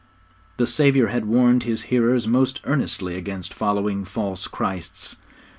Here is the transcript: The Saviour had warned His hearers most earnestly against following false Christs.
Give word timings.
The 0.57 0.65
Saviour 0.65 1.09
had 1.09 1.25
warned 1.25 1.61
His 1.61 1.83
hearers 1.93 2.25
most 2.27 2.59
earnestly 2.63 3.15
against 3.15 3.53
following 3.53 4.03
false 4.03 4.47
Christs. 4.47 5.15